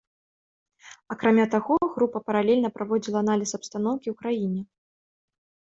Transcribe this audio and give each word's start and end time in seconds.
Акрамя 1.15 1.45
таго, 1.55 1.75
група 1.97 2.17
паралельна 2.31 2.69
праводзіла 2.79 3.17
аналіз 3.25 3.49
абстаноўкі 3.61 4.05
ў 4.13 4.15
краіне. 4.25 4.61